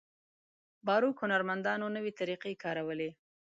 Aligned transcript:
باروک 0.85 1.17
هنرمندانو 1.23 1.85
نوې 1.95 2.11
طریقې 2.19 2.53
کارولې. 2.63 3.09